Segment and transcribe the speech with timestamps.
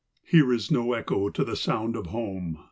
[0.23, 2.57] Here is no echo to the sound of home.